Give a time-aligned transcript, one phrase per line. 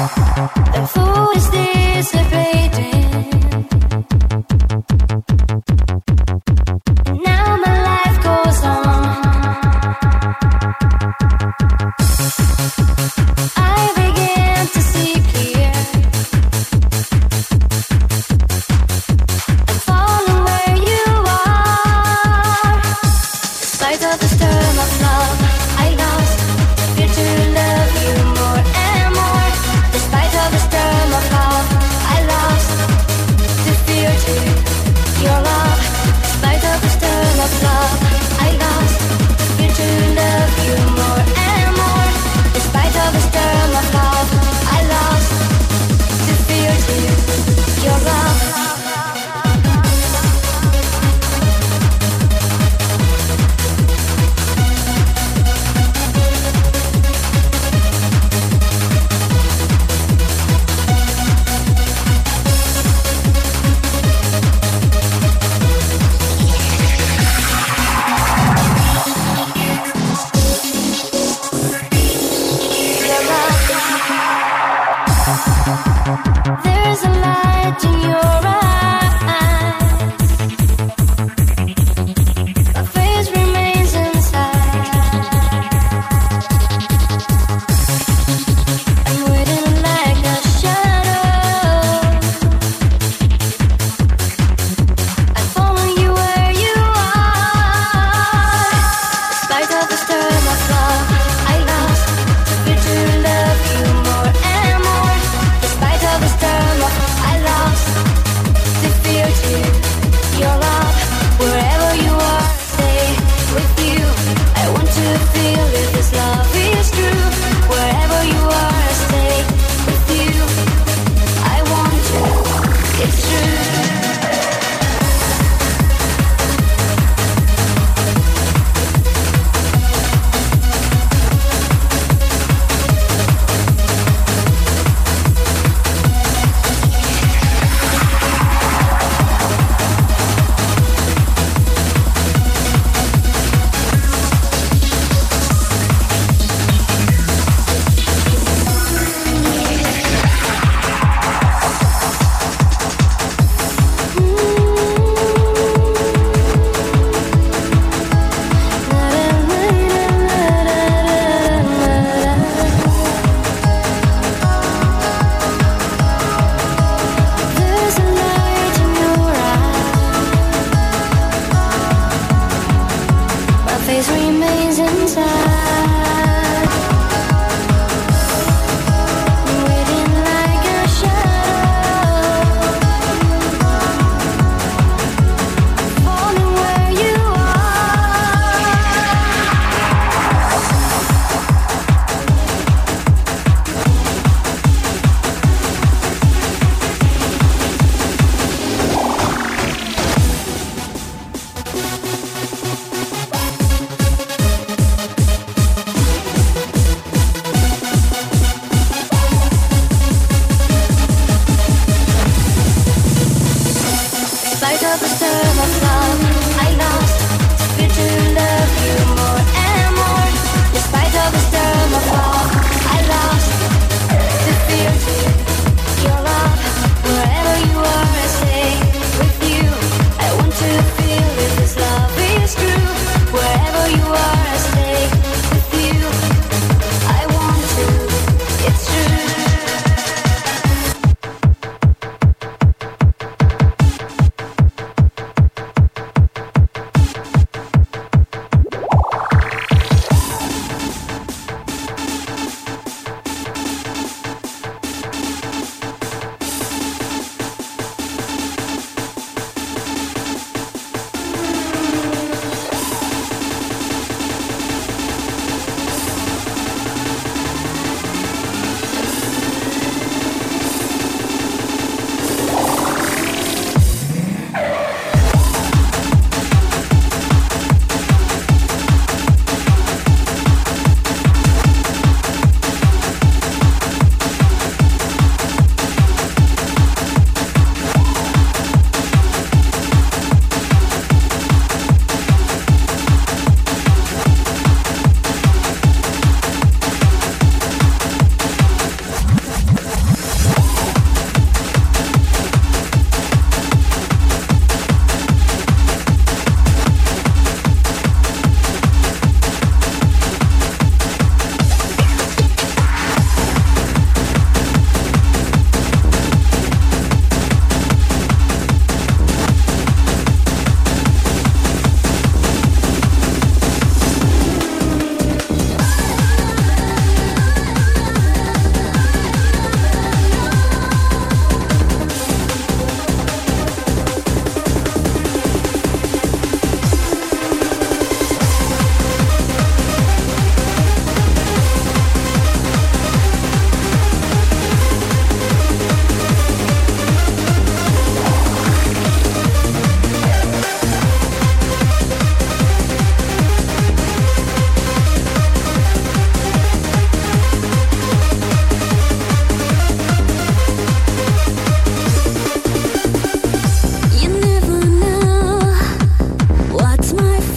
[0.00, 1.59] The food is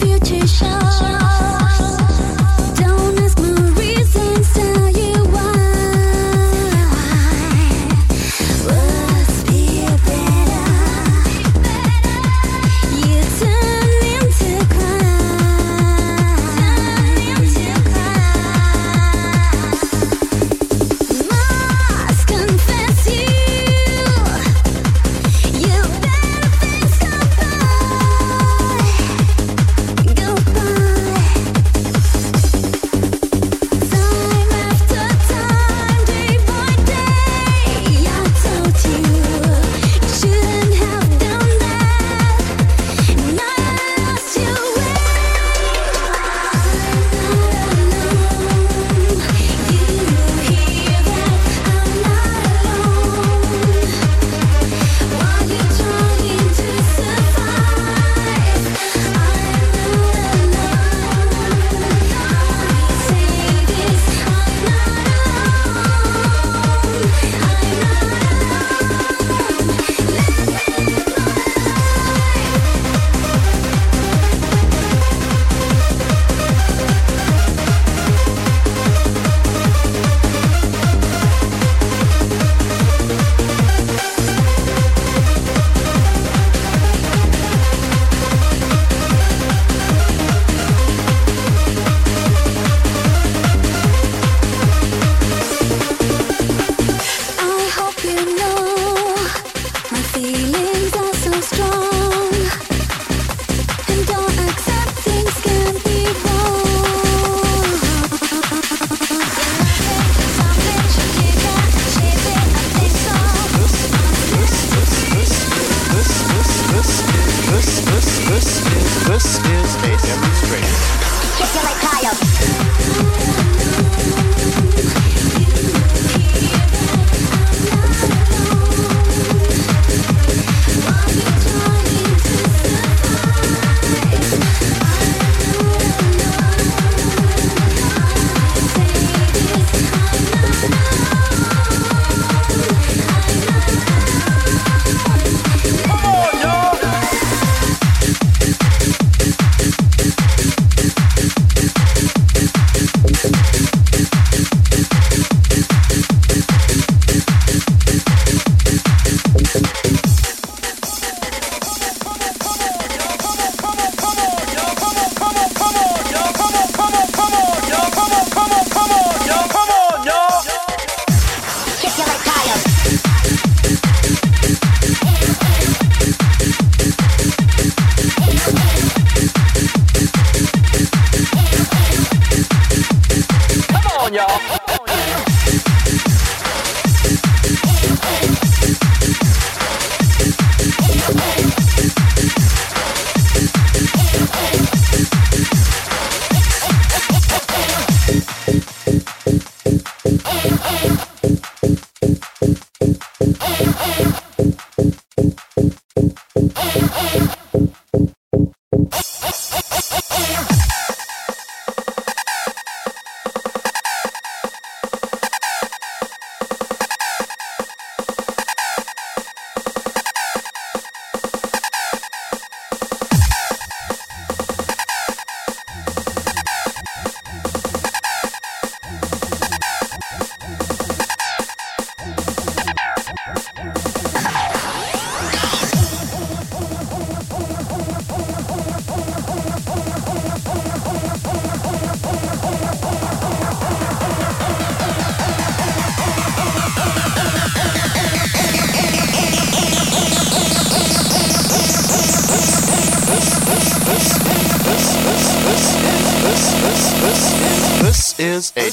[0.04, 1.23] 一起笑。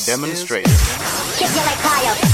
[0.06, 2.31] Demonstration.